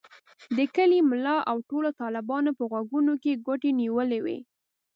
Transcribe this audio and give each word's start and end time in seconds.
د 0.57 0.59
کلي 0.75 0.99
ملا 1.09 1.37
او 1.49 1.57
ټولو 1.69 1.89
طالبانو 2.01 2.51
په 2.57 2.63
غوږونو 2.71 3.13
کې 3.23 3.41
ګوتې 3.45 3.69
نیولې 3.81 4.19
وې. 4.25 4.39